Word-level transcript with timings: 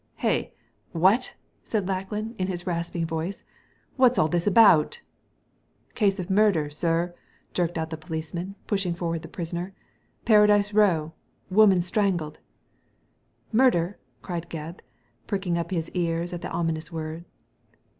"Hey! 0.15 0.51
What! 0.93 1.35
said 1.61 1.87
Lackland, 1.87 2.33
in 2.39 2.47
his 2.47 2.65
rasping 2.65 3.05
voice." 3.05 3.43
What's 3.97 4.17
ail 4.17 4.27
this 4.27 4.47
about?"" 4.47 4.99
Case 5.93 6.19
of 6.19 6.27
murder, 6.27 6.71
sir," 6.71 7.13
jerked 7.53 7.77
out 7.77 7.91
the 7.91 7.97
policeman, 7.97 8.55
pushing 8.65 8.95
forward 8.95 9.21
the 9.21 9.27
prisoner. 9.27 9.73
"Paradise 10.25 10.73
Row 10.73 11.13
I 11.51 11.53
Woman 11.53 11.83
strangled 11.83 12.39
I 12.39 12.39
"•* 13.53 13.57
Murder?" 13.57 13.99
cried 14.23 14.49
Gebb, 14.49 14.79
pricking 15.27 15.55
up 15.55 15.69
his 15.69 15.91
ears 15.91 16.33
at 16.33 16.41
the 16.41 16.49
ominous 16.49 16.91
word. 16.91 17.23